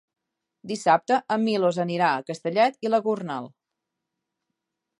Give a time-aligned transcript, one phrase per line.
[0.69, 3.51] Dissabte en Milos anirà a Castellet i la Gornal.